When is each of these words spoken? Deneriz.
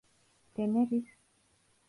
Deneriz. 0.57 1.05